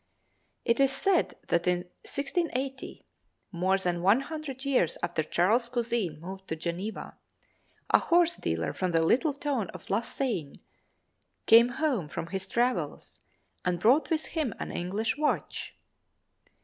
[0.65, 3.05] It is said that in 1680,
[3.51, 7.19] more than one hundred years after Charles Cusin moved to Geneva,
[7.91, 10.55] a horse dealer from the little town of La Sagne,
[11.45, 13.19] came home from his travels
[13.63, 15.75] and brought with him an English watch.